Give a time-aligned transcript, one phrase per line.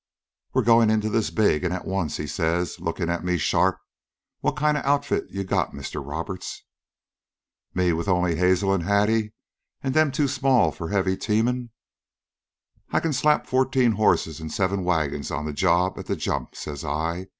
[0.55, 3.77] "'We're goin' into this big, an' at once,' he says, lookin' at me sharp.
[4.39, 6.03] 'What kind of an outfit you got, Mr.
[6.03, 6.63] Roberts?'"
[7.75, 7.93] "Me!
[7.93, 9.33] with only Hazel an' Hattie,
[9.83, 11.69] an' them too small for heavy teamin'.
[12.91, 16.83] "'I can slap fourteen horses an' seven wagons onto the job at the jump,' says
[16.83, 17.27] I.